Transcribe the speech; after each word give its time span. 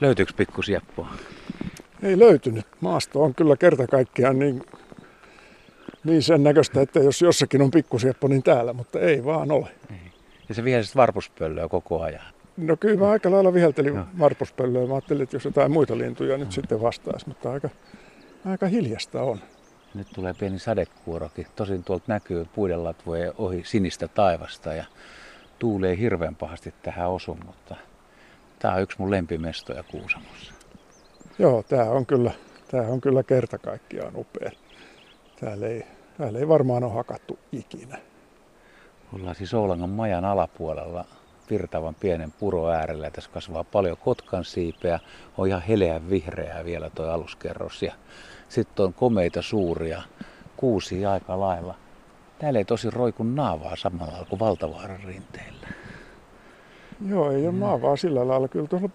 Löytyykö 0.00 0.32
pikkusieppoa? 0.36 1.08
Ei 2.02 2.18
löytynyt. 2.18 2.66
Maasto 2.80 3.22
on 3.22 3.34
kyllä 3.34 3.56
kerta 3.56 3.86
kaikkiaan 3.86 4.38
niin, 4.38 4.62
niin 6.04 6.22
sen 6.22 6.42
näköistä, 6.42 6.80
että 6.80 7.00
jos 7.00 7.22
jossakin 7.22 7.62
on 7.62 7.70
pikkusieppo, 7.70 8.28
niin 8.28 8.42
täällä, 8.42 8.72
mutta 8.72 9.00
ei 9.00 9.24
vaan 9.24 9.50
ole. 9.50 9.68
Ja 10.48 10.54
se 10.54 10.64
vie 10.64 10.80
varpuspöllöä 10.96 11.68
koko 11.68 12.02
ajan. 12.02 12.24
No 12.56 12.76
kyllä 12.76 13.00
mä 13.00 13.10
aika 13.10 13.30
lailla 13.30 13.54
viheltelin 13.54 13.94
no. 13.94 14.06
varpuspöllöä. 14.18 14.86
Mä 14.86 14.94
ajattelin, 14.94 15.22
että 15.22 15.36
jos 15.36 15.44
jotain 15.44 15.72
muita 15.72 15.98
lintuja 15.98 16.38
nyt 16.38 16.48
no. 16.48 16.52
sitten 16.52 16.82
vastaisi, 16.82 17.28
mutta 17.28 17.52
aika, 17.52 17.68
aika 18.46 18.66
hiljasta 18.66 19.22
on. 19.22 19.40
Nyt 19.94 20.06
tulee 20.14 20.34
pieni 20.34 20.58
sadekuurokin. 20.58 21.46
Tosin 21.56 21.84
tuolta 21.84 22.04
näkyy 22.06 22.46
puiden 22.54 22.84
latvojen 22.84 23.32
ohi 23.38 23.62
sinistä 23.64 24.08
taivasta 24.08 24.74
ja 24.74 24.84
tuulee 25.58 25.98
hirveän 25.98 26.34
pahasti 26.34 26.74
tähän 26.82 27.10
osu, 27.10 27.38
mutta 27.46 27.76
tämä 28.58 28.74
on 28.74 28.82
yksi 28.82 28.98
mun 28.98 29.10
lempimestoja 29.10 29.82
Kuusamossa. 29.82 30.54
Joo, 31.38 31.62
tämä 31.62 31.84
on 31.84 32.06
kyllä, 32.06 32.32
tämä 32.70 32.82
on 32.88 33.00
kyllä 33.00 33.22
kerta 33.22 33.58
kaikkiaan 33.58 34.16
upea. 34.16 34.50
Täällä 35.40 35.66
ei, 35.66 35.86
täällä 36.18 36.38
ei 36.38 36.48
varmaan 36.48 36.84
ole 36.84 36.92
hakattu 36.92 37.38
ikinä. 37.52 37.98
Ollaan 39.12 39.34
siis 39.34 39.54
Oulangan 39.54 39.90
majan 39.90 40.24
alapuolella 40.24 41.04
virtavan 41.50 41.94
pienen 41.94 42.32
puro 42.32 42.68
äärellä. 42.68 43.10
Tässä 43.10 43.30
kasvaa 43.30 43.64
paljon 43.64 43.96
kotkan 43.96 44.44
siipeä. 44.44 45.00
On 45.38 45.48
ihan 45.48 45.62
heleän 45.62 46.10
vihreää 46.10 46.64
vielä 46.64 46.90
tuo 46.90 47.06
aluskerros. 47.06 47.82
Ja 47.82 47.92
sitten 48.48 48.84
on 48.84 48.94
komeita 48.94 49.42
suuria 49.42 50.02
kuusia 50.56 51.12
aika 51.12 51.40
lailla. 51.40 51.74
Täällä 52.38 52.58
ei 52.58 52.64
tosi 52.64 52.90
roiku 52.90 53.22
naavaa 53.22 53.76
samalla 53.76 54.26
kuin 54.28 54.38
Valtavaaran 54.38 55.00
rinteillä. 55.04 55.66
Joo, 57.06 57.32
ei 57.32 57.46
ole 57.46 57.52
mm. 57.52 57.60
naavaa 57.60 57.96
sillä 57.96 58.28
lailla. 58.28 58.48
Kyllä, 58.48 58.68
tuolla, 58.68 58.88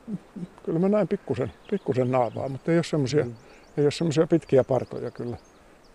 kyllä 0.63 0.79
mä 0.79 0.89
näin 0.89 1.07
pikkusen, 1.07 1.51
pikkusen 1.69 2.11
naavaa, 2.11 2.49
mutta 2.49 2.71
ei 2.71 2.77
ole 2.77 2.83
semmoisia 2.83 3.25
mm. 3.25 3.33
ei 3.77 3.83
ole 3.83 3.91
semmoisia 3.91 4.27
pitkiä 4.27 4.63
partoja 4.63 5.11
kyllä. 5.11 5.37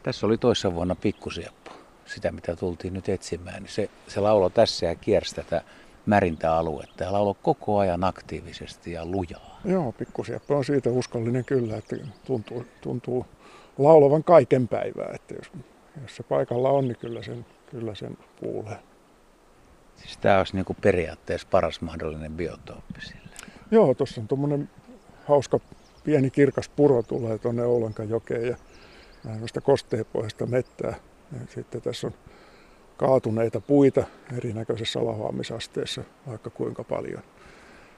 Tässä 0.03 0.27
oli 0.27 0.39
toissa 0.39 0.75
vuonna 0.75 0.95
pikkusieppo, 0.95 1.70
sitä 2.06 2.33
mitä 2.33 2.56
tultiin 2.56 2.95
nyt 2.95 3.09
etsimään. 3.09 3.62
Niin 3.62 3.73
se, 3.73 3.91
se 4.06 4.20
laulo 4.20 4.51
tässä 4.51 4.86
ja 4.86 4.95
kiersi 4.95 5.34
tätä 5.34 5.62
märintäaluetta 6.06 7.05
ja 7.05 7.12
laulo 7.12 7.34
koko 7.34 7.79
ajan 7.79 8.05
aktiivisesti 8.05 8.92
ja 8.92 9.06
lujaa. 9.06 9.61
Joo, 9.64 9.92
pikkusieppo 9.92 10.56
on 10.56 10.64
siitä 10.64 10.91
uskollinen 10.91 11.45
kyllä, 11.45 11.77
että 11.77 11.97
tuntuu, 12.25 12.64
tuntuu 12.81 13.27
laulavan 13.79 14.25
kaiken 14.25 14.69
päivää. 14.69 15.11
Että 15.14 15.34
jos, 15.34 15.51
jos 16.03 16.17
se 16.17 16.23
paikalla 16.23 16.70
on, 16.70 16.89
niin 16.89 16.98
kyllä 16.98 17.23
sen, 17.23 17.47
kyllä 17.70 17.95
sen 17.95 18.19
kuulee. 18.41 18.79
Siis 20.03 20.17
tämä 20.17 20.39
olisi 20.39 20.55
niinku 20.55 20.77
periaatteessa 20.81 21.49
paras 21.51 21.81
mahdollinen 21.81 22.33
biotooppi 22.33 23.01
sille. 23.01 23.37
Joo, 23.71 23.95
tuossa 23.95 24.21
on 24.21 24.29
tuommoinen 24.29 24.71
hauska 25.25 25.61
pieni 26.05 26.31
kirkas 26.31 26.69
puro 26.69 27.03
tulee 27.03 27.39
tuonne 27.39 27.65
Oulankan 27.65 28.09
jokeen 28.09 28.47
ja 28.47 28.57
vähän 29.25 29.41
kosteepohjasta 29.63 30.47
mettää. 30.47 30.95
Ja 31.33 31.39
sitten 31.55 31.83
tässä 31.83 32.07
on 32.07 32.13
kaatuneita 32.97 33.61
puita 33.61 34.05
erinäköisessä 34.37 35.07
lahoamisasteessa 35.07 36.03
vaikka 36.27 36.51
kuinka 36.51 36.85
paljon. 36.85 37.23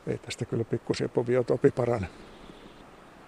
Ei 0.06 0.18
tästä 0.18 0.44
kyllä 0.44 0.64
pikkusieppo 0.64 1.24
biotopi 1.24 1.70
parane. 1.70 2.08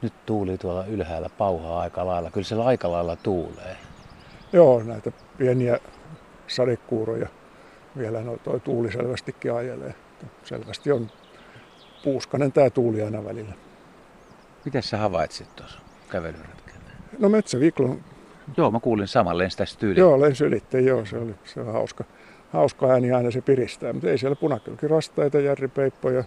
Nyt 0.02 0.26
tuuli 0.26 0.58
tuolla 0.58 0.86
ylhäällä 0.86 1.28
pauhaa 1.28 1.80
aika 1.80 2.06
lailla. 2.06 2.30
Kyllä 2.30 2.44
siellä 2.44 2.64
aika 2.64 2.92
lailla 2.92 3.16
tuulee. 3.16 3.76
Joo, 4.52 4.82
näitä 4.82 5.12
pieniä 5.38 5.78
sadekuuroja 6.46 7.28
vielä 7.98 8.22
no, 8.22 8.36
toi 8.36 8.60
tuuli 8.60 8.92
selvästikin 8.92 9.52
ajelee. 9.52 9.94
Selvästi 10.44 10.92
on 10.92 11.10
puuskanen 12.04 12.52
tämä 12.52 12.70
tuuli 12.70 13.02
aina 13.02 13.24
välillä. 13.24 13.54
Miten 14.64 14.82
sä 14.82 14.98
havaitsit 14.98 15.56
tuossa 15.56 15.78
kävelyretkellä? 16.10 16.80
No 17.18 17.28
metsäviiklon... 17.28 18.00
Joo, 18.56 18.70
mä 18.70 18.80
kuulin 18.80 19.08
saman 19.08 19.38
lensi 19.38 19.78
tyyliin. 19.78 20.00
Joo, 20.00 20.20
lensi 20.20 20.44
ylitte, 20.44 20.80
joo, 20.80 21.04
se 21.04 21.18
oli, 21.18 21.34
se 21.44 21.60
on 21.60 21.72
hauska. 21.72 22.04
Hauska 22.52 22.86
ääni 22.86 23.12
aina 23.12 23.30
se 23.30 23.40
piristää, 23.40 23.92
mutta 23.92 24.10
ei 24.10 24.18
siellä 24.18 24.36
punakylkirastaita, 24.36 25.40
järripeippo 25.40 26.10
ja 26.10 26.24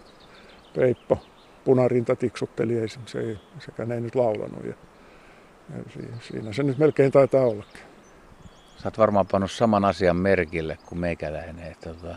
peippo, 0.75 1.17
punarinta 1.63 2.15
tiksutteli, 2.15 2.79
ei, 2.79 2.87
se 3.05 3.19
ei, 3.19 3.37
sekään 3.59 3.91
ei 3.91 4.01
nyt 4.01 4.15
laulanut. 4.15 4.65
Ja, 4.65 4.73
ja 5.75 5.83
siinä 6.19 6.53
se 6.53 6.63
nyt 6.63 6.77
melkein 6.77 7.11
taitaa 7.11 7.45
ollakin. 7.45 7.94
Sä 8.85 8.89
oot 8.89 8.97
varmaan 8.97 9.27
pannut 9.31 9.51
saman 9.51 9.85
asian 9.85 10.15
merkille 10.15 10.77
kuin 10.85 10.99
meikäläinen, 10.99 11.71
että 11.71 11.93
tota, 11.93 12.15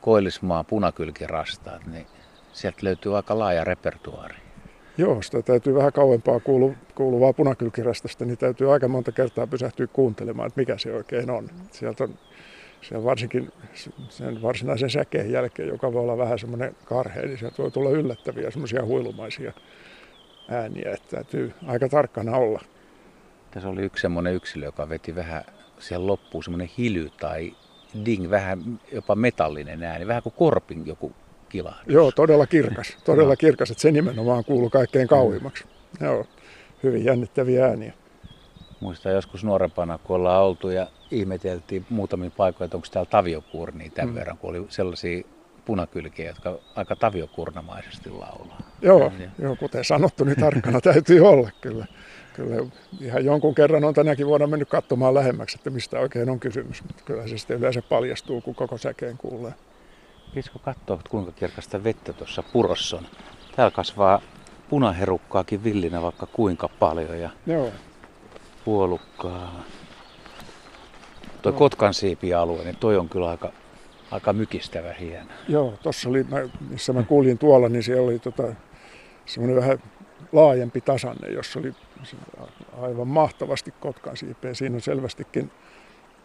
koillismaa 0.00 0.64
punakylkirastaat, 0.64 1.86
niin 1.86 2.06
sieltä 2.52 2.78
löytyy 2.82 3.16
aika 3.16 3.38
laaja 3.38 3.64
repertuaari. 3.64 4.34
Joo, 4.98 5.22
sitä 5.22 5.42
täytyy 5.42 5.74
vähän 5.74 5.92
kauempaa 5.92 6.40
kuulu, 6.40 6.74
kuuluvaa 6.94 7.32
punakylkirastasta, 7.32 8.24
niin 8.24 8.38
täytyy 8.38 8.72
aika 8.72 8.88
monta 8.88 9.12
kertaa 9.12 9.46
pysähtyä 9.46 9.86
kuuntelemaan, 9.86 10.46
että 10.46 10.60
mikä 10.60 10.78
se 10.78 10.92
oikein 10.94 11.30
on. 11.30 11.48
Sieltä 11.70 12.04
on 12.04 12.18
siellä 12.80 13.04
varsinkin 13.04 13.52
sen 14.08 14.42
varsinaisen 14.42 14.90
säkeen 14.90 15.32
jälkeen, 15.32 15.68
joka 15.68 15.92
voi 15.92 16.02
olla 16.02 16.18
vähän 16.18 16.38
semmoinen 16.38 16.76
karhea, 16.84 17.26
niin 17.26 17.38
sieltä 17.38 17.62
voi 17.62 17.70
tulla 17.70 17.90
yllättäviä 17.90 18.50
semmoisia 18.50 18.84
huilumaisia 18.84 19.52
ääniä, 20.48 20.92
että 20.92 21.16
täytyy 21.16 21.54
aika 21.66 21.88
tarkkana 21.88 22.36
olla. 22.36 22.60
Tässä 23.50 23.68
oli 23.68 23.82
yksi 23.82 24.02
semmoinen 24.02 24.34
yksilö, 24.34 24.64
joka 24.64 24.88
veti 24.88 25.14
vähän 25.14 25.44
siellä 25.88 26.06
loppuu 26.06 26.42
semmoinen 26.42 26.70
hily 26.78 27.10
tai 27.20 27.56
ding, 28.04 28.30
vähän 28.30 28.80
jopa 28.92 29.14
metallinen 29.14 29.82
ääni, 29.82 30.06
vähän 30.06 30.22
kuin 30.22 30.34
korpin 30.38 30.86
joku 30.86 31.12
kilahdus. 31.48 31.94
Joo, 31.94 32.12
todella 32.12 32.46
kirkas, 32.46 32.96
todella 33.04 33.36
kirkas, 33.36 33.70
että 33.70 33.82
se 33.82 33.92
nimenomaan 33.92 34.44
kuuluu 34.44 34.70
kaikkein 34.70 35.08
kauimmaksi. 35.08 35.64
Mm. 35.64 36.06
Joo, 36.06 36.26
hyvin 36.82 37.04
jännittäviä 37.04 37.66
ääniä. 37.66 37.92
Muistan 38.80 39.12
joskus 39.12 39.44
nuorempana, 39.44 39.98
kun 39.98 40.16
ollaan 40.16 40.42
oltu 40.42 40.68
ja 40.68 40.86
ihmeteltiin 41.10 41.86
muutamin 41.90 42.30
paikoin, 42.30 42.66
että 42.66 42.76
onko 42.76 42.88
täällä 42.90 43.10
taviokurnia 43.10 43.90
tämän 43.90 44.14
mm. 44.14 44.14
verran, 44.14 44.38
kun 44.38 44.50
oli 44.50 44.66
sellaisia 44.68 45.24
punakylkiä, 45.64 46.26
jotka 46.26 46.58
aika 46.76 46.96
taviokurnamaisesti 46.96 48.10
laulaa. 48.10 48.58
Joo, 48.82 49.12
joo, 49.38 49.56
kuten 49.56 49.84
sanottu, 49.84 50.24
niin 50.24 50.40
tarkkana 50.40 50.80
täytyy 50.80 51.20
olla 51.20 51.50
kyllä 51.60 51.86
kyllä 52.34 52.66
ihan 53.00 53.24
jonkun 53.24 53.54
kerran 53.54 53.84
on 53.84 53.94
tänäkin 53.94 54.26
vuonna 54.26 54.46
mennyt 54.46 54.68
katsomaan 54.68 55.14
lähemmäksi, 55.14 55.58
että 55.58 55.70
mistä 55.70 55.98
oikein 55.98 56.30
on 56.30 56.40
kysymys. 56.40 56.82
Mutta 56.82 57.02
kyllä 57.04 57.28
se 57.28 57.38
sitten 57.38 57.58
yleensä 57.58 57.82
paljastuu, 57.82 58.40
kun 58.40 58.54
koko 58.54 58.78
säkeen 58.78 59.16
kuulee. 59.18 59.54
Pitäisikö 60.28 60.58
katsoa, 60.58 61.00
kuinka 61.08 61.32
kirkasta 61.32 61.84
vettä 61.84 62.12
tuossa 62.12 62.42
purossa 62.42 62.96
on? 62.96 63.06
Täällä 63.56 63.70
kasvaa 63.70 64.20
punaherukkaakin 64.68 65.64
villinä 65.64 66.02
vaikka 66.02 66.26
kuinka 66.26 66.68
paljon 66.68 67.20
ja 67.20 67.30
Joo. 67.46 67.70
puolukkaa. 68.64 69.64
Tuo 71.42 71.52
no. 71.52 71.58
Kotkan 71.58 71.94
siipialue, 71.94 72.64
niin 72.64 72.76
toi 72.76 72.96
on 72.96 73.08
kyllä 73.08 73.30
aika, 73.30 73.52
aika 74.10 74.32
mykistävä 74.32 74.92
hieno. 74.92 75.30
Joo, 75.48 75.74
tuossa 75.82 76.08
oli, 76.08 76.26
missä 76.70 76.92
mä 76.92 77.02
kuulin 77.02 77.38
tuolla, 77.38 77.68
niin 77.68 77.82
siellä 77.82 78.08
oli 78.08 78.18
tota, 78.18 78.42
semmoinen 79.26 79.56
vähän 79.56 79.78
laajempi 80.32 80.80
tasanne, 80.80 81.28
jossa 81.28 81.58
oli 81.58 81.72
aivan 82.80 83.08
mahtavasti 83.08 83.74
kotkan 83.80 84.16
siipeä. 84.16 84.54
Siinä 84.54 84.74
on 84.74 84.80
selvästikin 84.80 85.50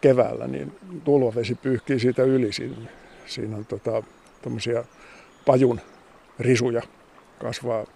keväällä, 0.00 0.46
niin 0.46 0.72
tulvavesi 1.04 1.54
pyyhkii 1.54 1.98
siitä 1.98 2.22
yli. 2.22 2.52
Siinä, 2.52 2.76
siinä 3.26 3.56
on 3.56 3.66
tota, 3.66 4.02
pajun 5.46 5.80
risuja 6.38 6.82
kasvaa, 7.38 7.86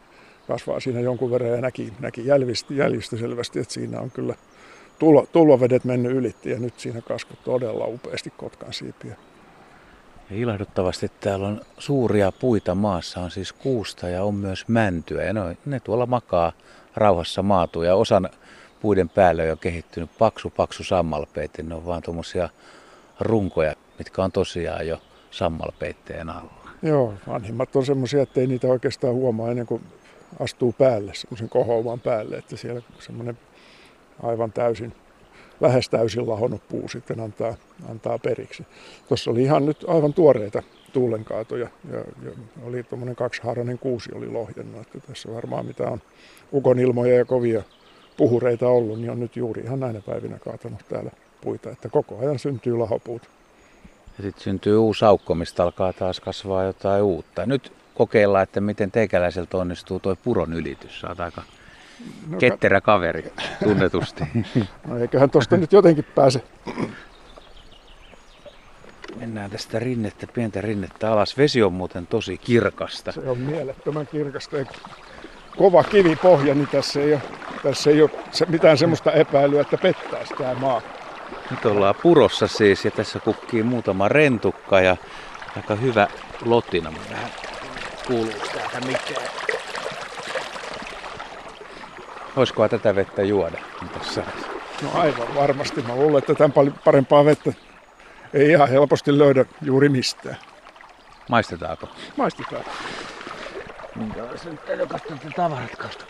kasvaa 0.49 0.81
siinä 0.81 1.01
jonkun 1.01 1.31
verran 1.31 1.51
ja 1.51 1.61
näki, 1.61 1.93
näki 2.01 2.27
jäljistä, 2.27 2.75
jäljistä 2.75 3.17
selvästi, 3.17 3.61
että 3.61 3.75
siinä 3.75 4.01
on 4.01 4.11
kyllä 4.11 4.35
tulvavedet 5.33 5.85
mennyt 5.85 6.13
ylitti 6.13 6.51
ja 6.51 6.59
nyt 6.59 6.81
siinä 6.81 7.01
kasvoi 7.01 7.37
todella 7.45 7.87
upeasti 7.87 8.33
kotkan 8.37 8.73
siipiä. 8.73 9.17
Ja 10.31 10.37
ilahduttavasti 10.37 11.13
täällä 11.21 11.49
on 11.49 11.61
suuria 11.79 12.33
puita 12.33 12.75
maassa, 12.75 13.21
on 13.21 13.31
siis 13.31 13.53
kuusta 13.53 14.09
ja 14.09 14.25
on 14.25 14.35
myös 14.35 14.69
mäntyä. 14.69 15.23
Ja 15.23 15.33
ne, 15.33 15.57
ne 15.67 15.81
tuolla 15.81 16.07
makaa 16.07 16.53
rauhassa 16.97 17.43
maatuu 17.43 17.83
ja 17.83 17.97
osan 17.97 18.29
puiden 18.81 19.09
päälle 19.09 19.43
on 19.43 19.49
jo 19.49 19.57
kehittynyt 19.57 20.11
paksu 20.19 20.51
paksu 20.51 20.85
sammalpeite. 20.85 21.63
Ne 21.63 21.75
on 21.75 21.87
vaan 21.87 22.03
tuommoisia 22.03 22.49
runkoja, 23.21 23.75
mitkä 23.99 24.25
on 24.25 24.33
tosiaan 24.33 24.87
jo 24.87 25.01
sammalpeitteen 25.31 26.31
alla. 26.31 26.71
Joo, 26.83 27.15
vanhimmat 27.29 27.77
on 27.77 27.87
semmoisia, 27.87 28.23
että 28.23 28.41
ei 28.41 28.47
niitä 28.47 28.67
oikeastaan 28.67 29.15
huomaa 29.15 29.51
ennen 29.51 29.67
kuin 29.67 29.83
astuu 30.41 30.73
päälle, 30.73 31.15
semmoisen 31.15 31.49
kohouman 31.49 32.01
päälle, 32.01 32.37
että 32.37 32.57
siellä 32.57 32.83
semmoinen 32.99 33.39
aivan 34.23 34.53
täysin 34.53 34.95
lähes 35.61 35.89
täysin 35.89 36.29
lahonnut 36.29 36.69
puu 36.69 36.89
sitten 36.89 37.21
antaa, 37.21 37.55
antaa 37.91 38.19
periksi. 38.19 38.67
Tuossa 39.09 39.31
oli 39.31 39.43
ihan 39.43 39.67
nyt 39.67 39.85
aivan 39.89 40.15
tuoreita 40.15 40.63
tuulenkaatoja 40.93 41.69
ja, 41.93 41.99
ja 41.99 42.31
oli 42.65 42.83
tuommoinen 42.83 43.17
kaksihaarainen 43.17 43.79
kuusi 43.79 44.11
oli 44.15 44.29
lohjennut, 44.29 44.81
että 44.81 44.99
tässä 45.09 45.35
varmaan 45.35 45.67
mitä 45.67 45.89
on 45.89 46.01
ukonilmoja 46.53 47.17
ja 47.17 47.25
kovia 47.25 47.63
puhureita 48.17 48.69
ollut, 48.69 49.01
niin 49.01 49.11
on 49.11 49.21
nyt 49.21 49.37
juuri 49.37 49.63
ihan 49.63 49.81
näinä 49.81 50.01
päivinä 50.01 50.39
kaatanut 50.39 50.81
täällä 50.89 51.11
puita, 51.41 51.71
että 51.71 51.89
koko 51.89 52.19
ajan 52.19 52.39
syntyy 52.39 52.79
lahopuut. 52.79 53.23
Ja 54.19 54.23
sitten 54.23 54.43
syntyy 54.43 54.77
uusi 54.77 55.05
aukko, 55.05 55.35
mistä 55.35 55.63
alkaa 55.63 55.93
taas 55.93 56.21
kasvaa 56.21 56.65
jotain 56.65 57.03
uutta. 57.03 57.47
Nyt 57.47 57.73
kokeilla, 57.95 58.43
että 58.43 58.61
miten 58.61 58.91
teikäläiseltä 58.91 59.57
onnistuu 59.57 60.01
tuo 60.01 60.17
puron 60.17 60.53
ylitys. 60.53 61.01
Saat 61.01 61.21
aika 61.21 61.43
no, 62.29 62.39
ketterä 62.39 62.81
kaveri 62.81 63.33
tunnetusti. 63.65 64.25
No 64.89 64.99
eiköhän 64.99 65.31
tuosta 65.31 65.57
nyt 65.57 65.73
jotenkin 65.73 66.05
pääse. 66.05 66.43
Mennään 69.17 69.51
tästä 69.51 69.79
rinnettä, 69.79 70.27
pientä 70.27 70.61
rinnettä 70.61 71.13
alas. 71.13 71.39
Vesi 71.39 71.63
on 71.63 71.73
muuten 71.73 72.07
tosi 72.07 72.39
kirkasta. 72.39 73.13
Se 73.13 73.21
on 73.21 73.39
mielettömän 73.39 74.07
kirkasta. 74.07 74.57
Kova 75.57 75.83
kivipohja, 75.85 76.55
niin 76.55 76.69
tässä 76.69 77.01
ei 77.01 77.13
ole, 77.13 77.23
tässä 77.63 77.91
ei 77.91 78.03
ole 78.03 78.11
mitään 78.49 78.79
semmoista 78.79 79.13
epäilyä, 79.13 79.61
että 79.61 79.79
pettäisi 79.79 80.35
tämä 80.35 80.55
maa. 80.55 80.83
Nyt 81.51 81.65
ollaan 81.65 81.95
purossa 82.03 82.47
siis 82.47 82.85
ja 82.85 82.91
tässä 82.91 83.21
kukkii 83.21 83.63
muutama 83.63 84.09
rentukka 84.09 84.81
ja 84.81 84.97
aika 85.57 85.75
hyvä 85.75 86.09
lotina. 86.45 86.93
Vähän 87.11 87.31
kuuluu 88.07 88.33
täältä 88.55 88.81
mitään. 88.81 89.29
Olisikohan 92.37 92.71
tätä 92.71 92.95
vettä 92.95 93.23
juoda 93.23 93.59
tässä? 93.99 94.23
No 94.83 94.89
aivan 94.95 95.35
varmasti. 95.35 95.83
Mä 95.83 95.97
luulen, 95.97 96.19
että 96.19 96.35
tämän 96.35 96.53
paljon 96.53 96.75
parempaa 96.85 97.25
vettä 97.25 97.53
ei 98.35 98.51
ihan 98.51 98.69
helposti 98.69 99.19
löydä 99.19 99.45
juuri 99.63 99.89
mistään. 99.89 100.37
Maistetaanko? 101.31 101.89
Maistetaan. 102.17 102.65
Minkälaisen 103.97 104.59
telokasta 104.67 105.15
tavarat 105.37 105.77
kasta? 105.77 106.05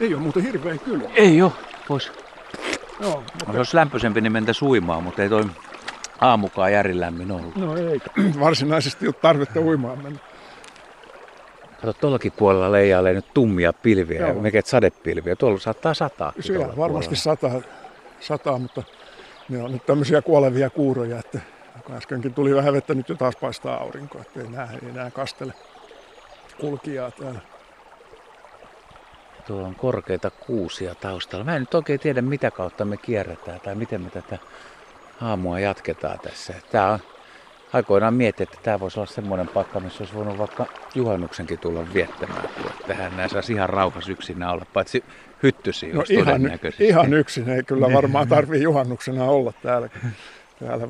Ei 0.00 0.14
ole 0.14 0.22
muuten 0.22 0.42
hirveän 0.42 0.78
kylmä. 0.78 1.04
Ei 1.14 1.42
ole. 1.42 1.52
Vois. 1.88 2.12
Joo, 3.00 3.22
mutta... 3.40 3.58
Jos 3.58 3.74
lämpöisempi, 3.74 4.20
niin 4.20 4.32
mentä 4.32 4.52
suimaan, 4.52 5.02
mutta 5.02 5.22
ei 5.22 5.28
toi 5.28 5.44
aamukaan 6.20 6.72
järin 6.72 7.00
lämmin 7.00 7.32
ollut. 7.32 7.56
No 7.56 7.76
ei, 7.76 8.00
varsinaisesti 8.40 9.06
ole 9.06 9.14
tarvetta 9.14 9.60
uimaan 9.60 10.02
mennä. 10.02 10.18
Kato, 11.80 11.92
tuollakin 11.92 12.32
puolella 12.32 12.72
leijailee 12.72 13.12
nyt 13.12 13.34
tummia 13.34 13.72
pilviä 13.72 14.20
Joo. 14.20 14.34
meket 14.34 14.66
sadepilviä. 14.66 15.36
Tuolla 15.36 15.58
saattaa 15.58 15.94
sataa. 15.94 16.32
Siellä 16.40 16.76
varmasti 16.76 17.16
sataa, 17.16 17.60
sataa, 18.20 18.58
mutta 18.58 18.82
ne 19.48 19.62
on 19.62 19.72
nyt 19.72 19.86
tämmöisiä 19.86 20.22
kuolevia 20.22 20.70
kuuroja, 20.70 21.18
että 21.18 21.40
äskenkin 21.96 22.34
tuli 22.34 22.54
vähän 22.54 22.72
vettä, 22.74 22.94
nyt 22.94 23.08
jo 23.08 23.14
taas 23.14 23.36
paistaa 23.36 23.80
aurinko, 23.80 24.18
että 24.18 24.40
ei 24.40 24.46
enää, 24.46 24.68
ei 24.82 24.88
enää 24.88 25.10
kastele 25.10 25.52
kulkijaa 26.60 27.10
täällä. 27.10 27.40
Tuolla 29.46 29.66
on 29.66 29.74
korkeita 29.74 30.30
kuusia 30.30 30.94
taustalla. 30.94 31.44
Mä 31.44 31.56
en 31.56 31.62
nyt 31.62 31.74
oikein 31.74 32.00
tiedä, 32.00 32.22
mitä 32.22 32.50
kautta 32.50 32.84
me 32.84 32.96
kierretään 32.96 33.60
tai 33.60 33.74
miten 33.74 34.00
me 34.00 34.10
tätä 34.10 34.38
aamua 35.20 35.60
jatketaan 35.60 36.18
tässä. 36.20 36.54
Tää 36.70 36.90
on 36.90 36.98
aikoinaan 37.72 38.14
mietin, 38.14 38.42
että 38.42 38.58
tämä 38.62 38.80
voisi 38.80 39.00
olla 39.00 39.10
semmoinen 39.10 39.48
paikka, 39.48 39.80
missä 39.80 40.02
olisi 40.02 40.14
voinut 40.14 40.38
vaikka 40.38 40.66
juhannuksenkin 40.94 41.58
tulla 41.58 41.86
viettämään. 41.94 42.48
Tähän 42.86 43.16
näin 43.16 43.30
saisi 43.30 43.52
ihan 43.52 43.68
rauhassa 43.68 44.12
yksinä 44.12 44.52
olla, 44.52 44.66
paitsi 44.72 45.04
hyttysi 45.42 45.92
no 45.92 46.04
ihan, 46.08 46.40
ihan 46.78 47.14
yksin 47.14 47.48
ei 47.48 47.62
kyllä 47.62 47.92
varmaan 47.92 48.28
tarvii 48.28 48.62
juhannuksena 48.62 49.24
olla 49.24 49.52
täällä. 49.62 49.88
Täällä 50.60 50.88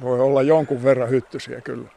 voi 0.00 0.20
olla 0.20 0.42
jonkun 0.42 0.82
verran 0.82 1.10
hyttysiä 1.10 1.60
kyllä. 1.60 1.88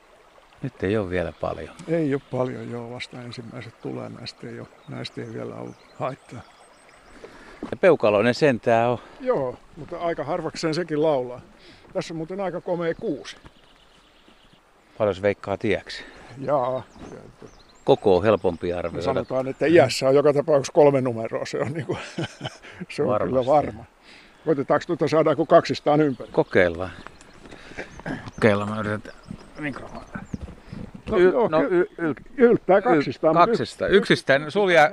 Nyt 0.61 0.83
ei 0.83 0.97
ole 0.97 1.09
vielä 1.09 1.33
paljon. 1.41 1.75
Ei 1.87 2.13
ole 2.13 2.21
paljon, 2.31 2.71
joo. 2.71 2.91
Vasta 2.91 3.21
ensimmäiset 3.21 3.81
tulee. 3.81 4.09
Näistä 4.09 4.47
ei, 4.47 4.59
ole, 4.59 4.67
näistä 4.89 5.21
ei 5.21 5.33
vielä 5.33 5.55
ollut 5.55 5.75
haittaa. 5.95 6.41
Ja 7.71 7.77
peukaloinen 7.77 8.33
sentää 8.33 8.89
on. 8.89 8.97
Joo, 9.19 9.55
mutta 9.77 9.97
aika 9.97 10.23
harvakseen 10.23 10.73
sekin 10.73 11.01
laulaa. 11.01 11.41
Tässä 11.93 12.13
on 12.13 12.17
muuten 12.17 12.41
aika 12.41 12.61
komea 12.61 12.93
kuusi. 12.95 13.37
Paljon 14.99 15.15
se 15.15 15.21
veikkaa 15.21 15.57
tieksi? 15.57 16.03
Jaa. 16.41 16.83
Koko 17.83 18.17
on 18.17 18.23
helpompi 18.23 18.73
arvioida. 18.73 19.05
Sanotaan, 19.05 19.47
että 19.47 19.65
iässä 19.65 20.07
on 20.09 20.15
joka 20.15 20.33
tapauksessa 20.33 20.73
kolme 20.73 21.01
numeroa. 21.01 21.45
Se 21.45 21.59
on, 21.59 21.73
niin 21.73 21.85
kuin, 21.85 21.97
se 22.95 23.03
on 23.03 23.21
kyllä 23.23 23.45
varma. 23.45 23.83
Koitetaanko 24.45 24.83
tuota 24.87 25.07
saadaanko 25.07 25.45
kaksistaan 25.45 26.01
ympäri? 26.01 26.29
Kokeillaan. 26.31 26.91
Kokeillaan. 28.35 28.69
Mä 28.69 28.79
yritän 28.79 29.13
mikrofonia. 29.59 30.07
No, 31.09 31.17
y- 31.17 31.31
no, 31.49 31.63
y- 31.63 31.87
y- 31.97 32.13
yltää 32.37 32.81
kaksistaan. 32.81 33.35
Y- 33.35 33.39
kaksista. 33.45 33.87
Yksistään 33.87 34.51
suljaa, 34.51 34.89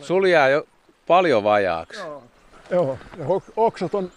suljaa 0.00 0.48
jo 0.48 0.66
paljon 1.06 1.44
vajaaksi. 1.44 2.00
Joo. 2.00 2.22
Joo. 2.70 2.98
Ja 3.18 3.24
oksat 3.56 3.94
on, 3.94 4.10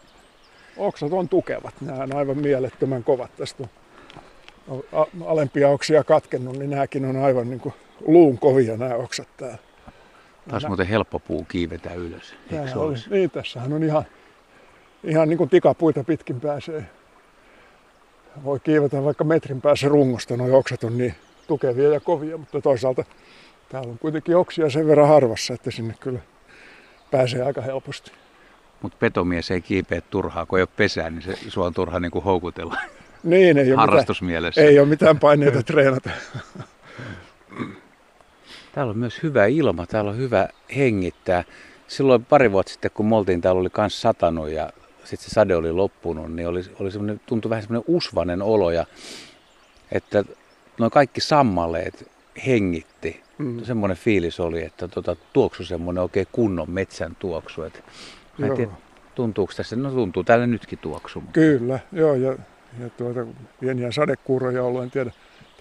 oksat 0.77 1.13
on 1.13 1.29
tukevat. 1.29 1.73
Nämä 1.81 2.03
on 2.03 2.15
aivan 2.15 2.37
mielettömän 2.37 3.03
kovat. 3.03 3.31
Tästä 3.37 3.63
on 3.63 3.69
alempia 5.25 5.69
oksia 5.69 6.03
katkennut, 6.03 6.57
niin 6.57 6.69
nämäkin 6.69 7.05
on 7.05 7.17
aivan 7.17 7.49
niin 7.49 7.59
kuin 7.59 7.73
luun 8.05 8.37
kovia 8.37 8.77
nämä 8.77 8.95
oksat 8.95 9.27
täällä. 9.37 9.57
Taas 10.49 10.63
Nä... 10.63 10.69
muuten 10.69 10.87
helppo 10.87 11.19
puu 11.19 11.45
kiivetä 11.45 11.93
ylös. 11.93 12.35
Oli, 12.75 12.95
niin, 13.09 13.31
tässähän 13.31 13.73
on 13.73 13.83
ihan, 13.83 14.05
ihan 15.03 15.29
niin 15.29 15.37
kuin 15.37 15.49
tikapuita 15.49 16.03
pitkin 16.03 16.41
pääsee. 16.41 16.85
Voi 18.43 18.59
kiivetä 18.59 19.03
vaikka 19.03 19.23
metrin 19.23 19.61
päässä 19.61 19.87
rungosta, 19.87 20.37
nuo 20.37 20.57
oksat 20.57 20.83
on 20.83 20.97
niin 20.97 21.15
tukevia 21.47 21.89
ja 21.89 21.99
kovia, 21.99 22.37
mutta 22.37 22.61
toisaalta 22.61 23.03
täällä 23.69 23.91
on 23.91 23.99
kuitenkin 23.99 24.37
oksia 24.37 24.69
sen 24.69 24.87
verran 24.87 25.07
harvassa, 25.07 25.53
että 25.53 25.71
sinne 25.71 25.93
kyllä 25.99 26.19
pääsee 27.11 27.41
aika 27.41 27.61
helposti. 27.61 28.11
Mutta 28.81 28.97
petomies 28.99 29.51
ei 29.51 29.61
kiipeä 29.61 30.01
turhaa, 30.01 30.45
kun 30.45 30.59
ei 30.59 30.63
ole 30.63 30.69
pesää, 30.77 31.09
niin 31.09 31.21
se 31.21 31.37
sua 31.47 31.65
on 31.65 31.73
turha 31.73 31.99
niin 31.99 32.11
kuin 32.11 32.23
houkutella. 32.23 32.77
Niin, 33.27 33.57
ei 33.57 33.71
ole 33.71 33.75
Harrastusmielessä. 33.75 34.61
Mitään, 34.61 34.73
ei 34.73 34.79
ole 34.79 34.87
mitään 34.87 35.19
paineita 35.19 35.63
treenata. 35.63 36.09
Täällä 38.71 38.91
on 38.91 38.97
myös 38.97 39.23
hyvä 39.23 39.45
ilma, 39.45 39.85
täällä 39.85 40.11
on 40.11 40.17
hyvä 40.17 40.49
hengittää. 40.75 41.43
Silloin 41.87 42.25
pari 42.25 42.51
vuotta 42.51 42.71
sitten, 42.71 42.91
kun 42.93 43.05
me 43.05 43.15
oltiin, 43.15 43.41
täällä 43.41 43.61
oli 43.61 43.69
myös 43.77 44.01
satanut 44.01 44.49
ja 44.49 44.69
sitten 45.03 45.29
se 45.29 45.33
sade 45.33 45.55
oli 45.55 45.71
loppunut, 45.71 46.33
niin 46.33 46.47
oli, 46.47 46.61
oli 46.79 47.17
tuntui 47.25 47.49
vähän 47.49 47.63
semmoinen 47.63 47.95
usvanen 47.95 48.41
olo. 48.41 48.71
Ja, 48.71 48.85
että 49.91 50.23
noin 50.79 50.91
kaikki 50.91 51.21
sammaleet 51.21 52.11
hengitti. 52.45 53.21
Mm. 53.37 53.63
Semmoinen 53.63 53.97
fiilis 53.97 54.39
oli, 54.39 54.63
että 54.63 54.87
tuota, 54.87 55.15
tuoksu 55.33 55.65
semmoinen 55.65 56.03
oikein 56.03 56.27
kunnon 56.31 56.71
metsän 56.71 57.15
tuoksu. 57.19 57.63
Et, 57.63 57.83
mä 58.37 58.45
en 58.45 58.55
tiedä, 58.55 58.71
tuntuuko 59.15 59.53
tässä, 59.57 59.75
no 59.75 59.91
tuntuu 59.91 60.23
täällä 60.23 60.47
nytkin 60.47 60.79
tuoksu. 60.79 61.21
Mutta... 61.21 61.33
Kyllä, 61.33 61.79
joo, 61.91 62.15
ja, 62.15 62.37
ja 62.79 62.89
tuota, 62.89 63.25
pieniä 63.59 63.91
sadekuuroja 63.91 64.63
ollut, 64.63 64.83
en 64.83 64.91
tiedä, 64.91 65.11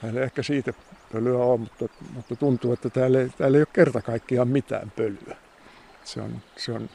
täällä 0.01 0.21
ehkä 0.21 0.43
siitä 0.43 0.73
pölyä 1.13 1.39
on, 1.39 1.61
mutta, 1.61 1.89
mutta 2.15 2.37
tuntuu, 2.37 2.73
että 2.73 2.91
täällä 2.91 3.21
ei, 3.21 3.29
täällä 3.39 3.57
ei 3.57 3.61
ole 3.61 3.69
kerta 3.73 4.03
kaikkiaan 4.03 4.49
mitään 4.49 4.93
pölyä. 4.97 5.37
Se 6.05 6.21
on, 6.21 6.31
se 6.57 6.73
on 6.73 6.89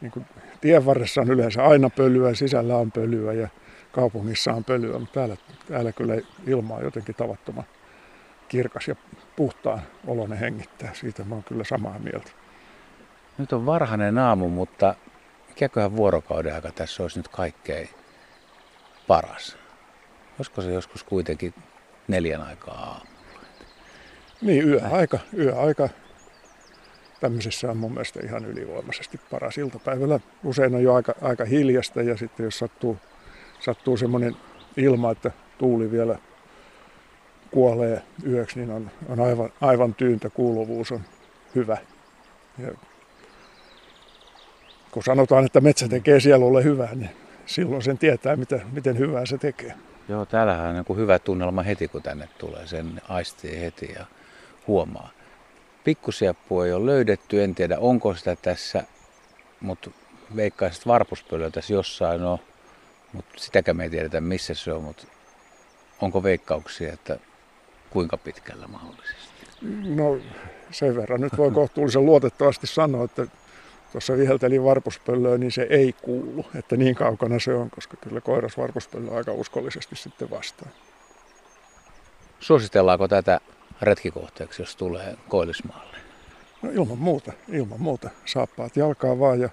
niin 0.00 0.12
kuin, 0.12 0.26
tien 0.60 0.86
varressa 0.86 1.20
on 1.20 1.30
yleensä 1.30 1.64
aina 1.64 1.90
pölyä, 1.90 2.34
sisällä 2.34 2.76
on 2.76 2.92
pölyä 2.92 3.32
ja 3.32 3.48
kaupungissa 3.92 4.52
on 4.52 4.64
pölyä, 4.64 4.98
mutta 4.98 5.14
täällä, 5.14 5.36
täällä 5.68 5.92
kyllä 5.92 6.14
ilma 6.46 6.74
on 6.74 6.84
jotenkin 6.84 7.14
tavattoman 7.14 7.64
kirkas 8.48 8.88
ja 8.88 8.96
puhtaan 9.36 9.82
oloinen 10.06 10.38
hengittää. 10.38 10.94
Siitä 10.94 11.24
mä 11.24 11.34
oon 11.34 11.44
kyllä 11.44 11.64
samaa 11.64 11.98
mieltä. 11.98 12.30
Nyt 13.38 13.52
on 13.52 13.66
varhainen 13.66 14.18
aamu, 14.18 14.48
mutta 14.48 14.94
mikäköhän 15.48 15.96
vuorokauden 15.96 16.54
aika 16.54 16.72
tässä 16.72 17.02
olisi 17.02 17.18
nyt 17.18 17.28
kaikkein 17.28 17.88
paras? 19.06 19.56
Olisiko 20.38 20.62
se 20.62 20.72
joskus 20.72 21.04
kuitenkin 21.04 21.54
neljän 22.08 22.42
aikaa 22.42 22.74
aamulla? 22.74 23.12
Niin, 24.42 24.68
yöaika. 24.68 25.18
Yöaika 25.38 25.88
tämmöisessä 27.20 27.70
on 27.70 27.76
mun 27.76 27.92
mielestä 27.92 28.20
ihan 28.24 28.44
ylivoimaisesti 28.44 29.20
paras. 29.30 29.58
Iltapäivällä 29.58 30.20
usein 30.44 30.74
on 30.74 30.82
jo 30.82 30.94
aika, 30.94 31.14
aika 31.22 31.44
hiljasta 31.44 32.02
ja 32.02 32.16
sitten 32.16 32.44
jos 32.44 32.58
sattuu, 32.58 32.96
sattuu 33.60 33.96
semmoinen 33.96 34.36
ilma, 34.76 35.10
että 35.10 35.30
tuuli 35.58 35.90
vielä 35.90 36.18
kuolee 37.50 38.02
yöksi, 38.26 38.58
niin 38.58 38.70
on, 38.70 38.90
on 39.08 39.20
aivan, 39.20 39.50
aivan 39.60 39.94
tyyntä, 39.94 40.30
kuuluvuus 40.30 40.92
on 40.92 41.00
hyvä. 41.54 41.76
Ja 42.58 42.68
kun 44.90 45.02
sanotaan, 45.02 45.44
että 45.44 45.60
metsä 45.60 45.88
tekee 45.88 46.20
sielulle 46.20 46.64
hyvää, 46.64 46.94
niin 46.94 47.10
silloin 47.46 47.82
sen 47.82 47.98
tietää, 47.98 48.36
mitä, 48.36 48.60
miten 48.72 48.98
hyvää 48.98 49.26
se 49.26 49.38
tekee. 49.38 49.74
Joo, 50.08 50.26
täällähän 50.26 50.76
on 50.76 50.84
niin 50.88 50.98
hyvä 50.98 51.18
tunnelma 51.18 51.62
heti, 51.62 51.88
kun 51.88 52.02
tänne 52.02 52.28
tulee. 52.38 52.66
Sen 52.66 53.02
aistii 53.08 53.60
heti 53.60 53.92
ja 53.98 54.06
huomaa. 54.66 55.10
Pikkusiappua 55.84 56.66
ei 56.66 56.72
ole 56.72 56.86
löydetty, 56.86 57.42
en 57.42 57.54
tiedä 57.54 57.78
onko 57.78 58.14
sitä 58.14 58.36
tässä, 58.36 58.84
mutta 59.60 59.90
veikkaisin, 60.36 60.78
että 60.78 60.88
varpuspölyä 60.88 61.50
tässä 61.50 61.72
jossain 61.72 62.22
on. 62.22 62.38
Mutta 63.12 63.32
sitäkään 63.36 63.76
me 63.76 63.84
ei 63.84 63.90
tiedetä, 63.90 64.20
missä 64.20 64.54
se 64.54 64.72
on, 64.72 64.82
mutta 64.82 65.06
onko 66.00 66.22
veikkauksia, 66.22 66.92
että 66.92 67.18
kuinka 67.90 68.16
pitkällä 68.16 68.66
mahdollisesti? 68.66 69.46
No 69.96 70.18
sen 70.70 70.96
verran 70.96 71.20
nyt 71.20 71.38
voi 71.38 71.50
kohtuullisen 71.50 72.06
luotettavasti 72.06 72.66
sanoa, 72.66 73.04
että 73.04 73.26
tuossa 73.92 74.16
vihelteli 74.16 74.64
varpuspöllöä, 74.64 75.38
niin 75.38 75.52
se 75.52 75.66
ei 75.70 75.92
kuulu, 76.02 76.46
että 76.54 76.76
niin 76.76 76.94
kaukana 76.94 77.38
se 77.38 77.54
on, 77.54 77.70
koska 77.70 77.96
kyllä 77.96 78.20
koiras 78.20 78.58
varpuspöllö 78.58 79.16
aika 79.16 79.32
uskollisesti 79.32 79.96
sitten 79.96 80.30
vastaa. 80.30 80.68
Suositellaanko 82.40 83.08
tätä 83.08 83.40
retkikohteeksi, 83.82 84.62
jos 84.62 84.76
tulee 84.76 85.16
Koillismaalle? 85.28 85.96
No 86.62 86.70
ilman 86.70 86.98
muuta, 86.98 87.32
ilman 87.48 87.80
muuta. 87.80 88.10
Saappaat 88.24 88.76
jalkaa 88.76 89.18
vaan 89.18 89.40
ja 89.40 89.48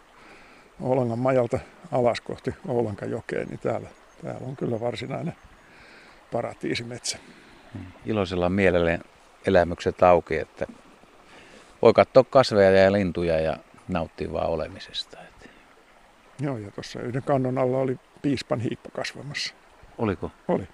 Oulangan 0.81 1.19
majalta 1.19 1.59
alas 1.91 2.21
kohti 2.21 2.53
Oulankan-jokeen, 2.67 3.47
niin 3.47 3.59
täällä, 3.59 3.89
täällä 4.23 4.47
on 4.47 4.55
kyllä 4.55 4.79
varsinainen 4.79 5.35
paratiisimetsä. 6.31 7.17
Iloisella 8.05 8.49
mielellä 8.49 8.99
elämykset 9.47 10.03
auki, 10.03 10.37
että 10.37 10.67
voi 11.81 11.93
katsoa 11.93 12.23
kasveja 12.23 12.71
ja 12.71 12.91
lintuja 12.91 13.39
ja 13.39 13.57
nauttia 13.89 14.31
vaan 14.31 14.49
olemisesta. 14.49 15.17
Joo, 16.39 16.57
ja 16.57 16.71
tuossa 16.71 17.01
yhden 17.01 17.23
kannon 17.23 17.57
alla 17.57 17.77
oli 17.77 17.99
piispan 18.21 18.59
hiippa 18.59 18.89
kasvamassa. 18.93 19.53
Oliko? 19.97 20.31
Oli. 20.47 20.67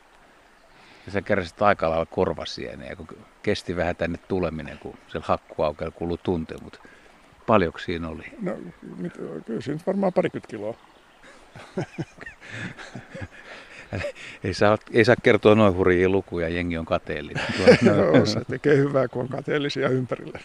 Ja 1.06 1.12
sä 1.12 1.22
kärsit 1.22 1.62
aika 1.62 1.90
lailla 1.90 2.06
korvasieniä, 2.06 2.96
kun 2.96 3.08
kesti 3.44 3.76
vähän 3.76 3.96
tänne 3.96 4.18
tuleminen, 4.28 4.78
kun 4.78 4.98
siellä 5.08 5.26
hakkuaukeella 5.28 5.96
kuului 5.98 6.18
tunti, 6.24 6.54
mutta 6.62 6.80
paljonko 7.48 7.80
siinä 7.80 8.10
oli? 8.10 8.24
No, 8.42 8.58
mit, 8.98 9.14
kyllä 9.46 9.62
siinä 9.62 9.80
varmaan 9.88 10.14
parikymmentä 10.14 10.48
kiloa. 10.48 10.76
ei, 14.44 14.54
saa, 14.54 14.78
ei 14.92 15.06
saa 15.06 15.16
kertoa 15.24 15.56
noin 15.56 15.76
hurjia 15.76 16.10
lukuja, 16.10 16.50
jengi 16.50 16.78
on 16.78 16.86
kateellinen. 16.86 17.44
no, 18.14 18.26
se 18.26 18.42
tekee 18.50 18.78
hyvää, 18.78 19.08
kun 19.08 19.22
on 19.22 19.30
kateellisia 19.30 19.90
ympärillä. 19.90 20.40